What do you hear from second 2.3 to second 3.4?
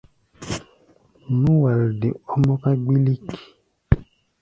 ɔ́ mɔ́ká gbilik.